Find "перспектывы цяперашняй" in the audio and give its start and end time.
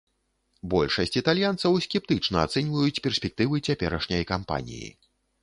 3.09-4.29